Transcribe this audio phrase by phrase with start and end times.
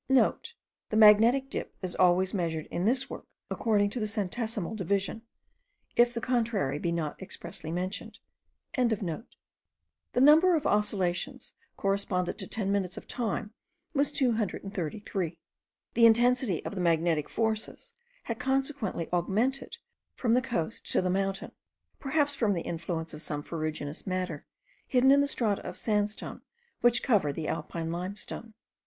[0.01, 0.07] *(*
[0.89, 5.21] The magnetic dip is always measured in this work, according to the centesimal division,
[5.95, 8.17] if the contrary be not expressly mentioned.)
[8.73, 8.97] The
[10.15, 13.53] number of oscillations correspondent to 10 minutes of time
[13.93, 15.37] was 233.
[15.93, 17.93] The intensity of the magnetic forces
[18.23, 19.77] had consequently augmented
[20.15, 21.51] from the coast to the mountain,
[21.99, 24.47] perhaps from the influence of some ferruginous matter,
[24.87, 26.41] hidden in the strata of sandstone
[26.79, 28.55] which cover the Alpine limestone.